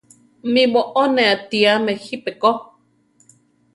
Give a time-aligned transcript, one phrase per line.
[0.51, 2.51] Mí boʼó ne atíame jípi ko.